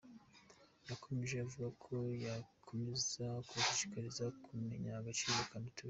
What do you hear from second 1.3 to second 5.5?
avuga ko hakomeza kubashishikariza kumenya agaciro